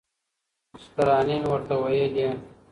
چي 0.81 0.87
ترانې 0.95 1.35
مي 1.41 1.47
ورته 1.53 1.75
ویلې 1.83 2.29